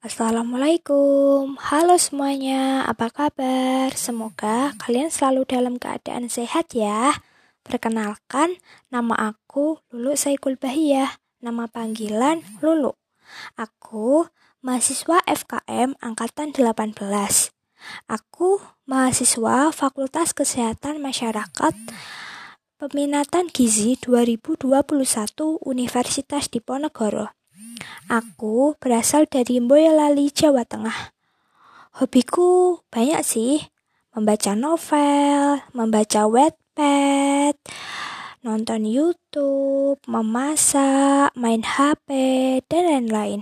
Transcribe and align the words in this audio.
Assalamualaikum, 0.00 1.60
halo 1.60 2.00
semuanya, 2.00 2.88
apa 2.88 3.12
kabar? 3.12 3.92
Semoga 3.92 4.72
kalian 4.80 5.12
selalu 5.12 5.44
dalam 5.44 5.76
keadaan 5.76 6.32
sehat 6.32 6.72
ya. 6.72 7.20
Perkenalkan, 7.60 8.56
nama 8.88 9.12
aku 9.12 9.76
Lulu 9.92 10.16
Saikul 10.16 10.56
Bahiyah, 10.56 11.20
nama 11.44 11.68
panggilan 11.68 12.40
Lulu. 12.64 12.96
Aku 13.60 14.24
mahasiswa 14.64 15.20
FKM 15.28 15.92
Angkatan 16.00 16.56
18. 16.56 16.96
Aku 18.08 18.56
mahasiswa 18.88 19.68
Fakultas 19.68 20.32
Kesehatan 20.32 21.04
Masyarakat 21.04 21.76
Peminatan 22.80 23.52
Gizi 23.52 24.00
2021 24.00 24.64
Universitas 25.60 26.48
Diponegoro. 26.48 27.39
Aku 28.10 28.74
berasal 28.82 29.30
dari 29.30 29.62
Boyolali, 29.62 30.32
Jawa 30.34 30.66
Tengah. 30.66 31.14
Hobiku 31.98 32.82
banyak 32.90 33.22
sih, 33.22 33.62
membaca 34.14 34.58
novel, 34.58 35.62
membaca 35.70 36.26
wetpad, 36.26 37.54
nonton 38.42 38.82
YouTube, 38.88 40.00
memasak, 40.08 41.30
main 41.38 41.62
HP, 41.62 42.08
dan 42.66 42.82
lain-lain. 42.90 43.40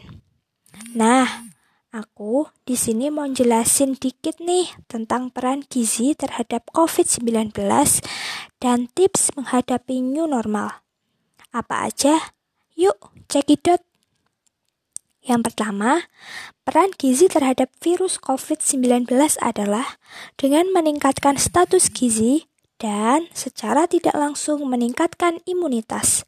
Nah, 0.93 1.49
aku 1.95 2.51
di 2.69 2.77
sini 2.77 3.09
mau 3.09 3.25
jelasin 3.25 3.97
dikit 3.97 4.43
nih 4.43 4.69
tentang 4.85 5.33
peran 5.33 5.65
gizi 5.65 6.13
terhadap 6.13 6.67
COVID-19 6.75 7.57
dan 8.61 8.91
tips 8.93 9.33
menghadapi 9.39 10.05
new 10.05 10.29
normal. 10.29 10.85
Apa 11.55 11.89
aja? 11.89 12.37
Yuk, 12.77 13.11
cekidot! 13.33 13.88
Yang 15.29 15.53
pertama, 15.53 16.09
peran 16.65 16.89
gizi 16.97 17.29
terhadap 17.29 17.69
virus 17.85 18.17
COVID-19 18.17 19.13
adalah 19.45 20.01
dengan 20.41 20.73
meningkatkan 20.73 21.37
status 21.37 21.93
gizi 21.93 22.49
dan 22.81 23.29
secara 23.37 23.85
tidak 23.85 24.17
langsung 24.17 24.65
meningkatkan 24.65 25.45
imunitas. 25.45 26.25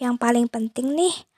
Yang 0.00 0.16
paling 0.16 0.46
penting 0.48 0.96
nih, 0.96 1.28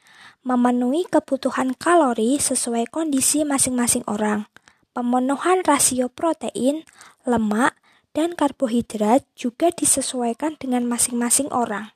memenuhi 0.46 1.10
kebutuhan 1.10 1.74
kalori 1.74 2.38
sesuai 2.38 2.86
kondisi 2.94 3.42
masing-masing 3.42 4.06
orang. 4.06 4.46
Pemenuhan 4.94 5.66
rasio 5.66 6.06
protein, 6.06 6.86
lemak, 7.26 7.74
dan 8.14 8.38
karbohidrat 8.38 9.26
juga 9.34 9.74
disesuaikan 9.74 10.54
dengan 10.62 10.86
masing-masing 10.86 11.50
orang. 11.50 11.90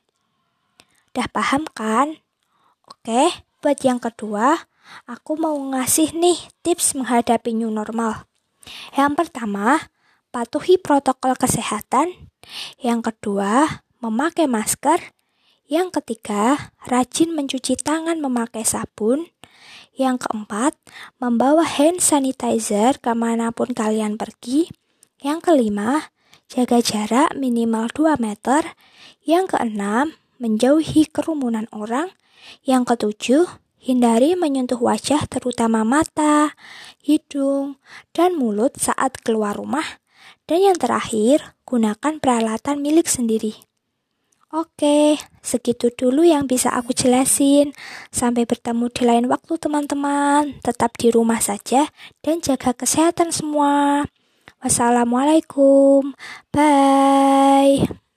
Dah 1.15 1.31
paham 1.31 1.63
kan? 1.71 2.19
Oke, 2.83 3.47
buat 3.63 3.79
yang 3.87 4.03
kedua, 4.03 4.67
aku 5.05 5.39
mau 5.39 5.55
ngasih 5.55 6.13
nih 6.15 6.39
tips 6.61 6.95
menghadapi 6.97 7.53
new 7.55 7.69
normal. 7.69 8.29
Yang 8.93 9.13
pertama, 9.25 9.91
patuhi 10.29 10.77
protokol 10.77 11.33
kesehatan. 11.37 12.13
Yang 12.79 13.13
kedua, 13.13 13.83
memakai 13.99 14.47
masker. 14.47 15.13
Yang 15.69 16.01
ketiga, 16.01 16.73
rajin 16.89 17.37
mencuci 17.37 17.77
tangan 17.77 18.17
memakai 18.17 18.65
sabun. 18.65 19.29
Yang 19.93 20.25
keempat, 20.25 20.73
membawa 21.21 21.61
hand 21.61 22.01
sanitizer 22.01 22.97
ke 22.97 23.11
mana 23.13 23.53
pun 23.53 23.69
kalian 23.75 24.17
pergi. 24.17 24.71
Yang 25.19 25.51
kelima, 25.51 26.09
jaga 26.49 26.81
jarak 26.81 27.35
minimal 27.37 27.91
2 27.91 28.17
meter. 28.17 28.73
Yang 29.21 29.53
keenam, 29.53 30.15
menjauhi 30.39 31.05
kerumunan 31.11 31.67
orang. 31.69 32.09
Yang 32.63 32.95
ketujuh, 32.95 33.45
Hindari 33.79 34.35
menyentuh 34.35 34.75
wajah 34.75 35.23
terutama 35.31 35.87
mata, 35.87 36.51
hidung, 36.99 37.79
dan 38.11 38.35
mulut 38.35 38.75
saat 38.75 39.15
keluar 39.23 39.55
rumah. 39.55 40.03
Dan 40.43 40.67
yang 40.67 40.77
terakhir, 40.77 41.55
gunakan 41.63 42.19
peralatan 42.19 42.83
milik 42.83 43.07
sendiri. 43.07 43.55
Oke, 44.49 45.21
segitu 45.45 45.93
dulu 45.93 46.25
yang 46.25 46.49
bisa 46.49 46.73
aku 46.73 46.89
jelasin. 46.91 47.69
Sampai 48.09 48.49
bertemu 48.49 48.89
di 48.89 49.03
lain 49.05 49.25
waktu 49.29 49.61
teman-teman. 49.61 50.57
Tetap 50.65 50.97
di 50.97 51.13
rumah 51.13 51.37
saja 51.37 51.85
dan 52.25 52.41
jaga 52.41 52.73
kesehatan 52.73 53.29
semua. 53.29 54.09
Wassalamualaikum. 54.59 56.17
Bye. 56.49 58.08